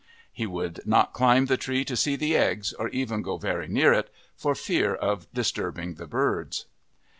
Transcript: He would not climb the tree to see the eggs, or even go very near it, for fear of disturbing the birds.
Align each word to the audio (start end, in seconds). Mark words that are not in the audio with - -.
He 0.33 0.47
would 0.47 0.81
not 0.83 1.13
climb 1.13 1.45
the 1.45 1.57
tree 1.57 1.85
to 1.85 1.95
see 1.95 2.15
the 2.15 2.35
eggs, 2.35 2.73
or 2.73 2.87
even 2.89 3.21
go 3.21 3.37
very 3.37 3.67
near 3.67 3.93
it, 3.93 4.09
for 4.35 4.55
fear 4.55 4.95
of 4.95 5.31
disturbing 5.31 5.93
the 5.93 6.07
birds. 6.07 6.65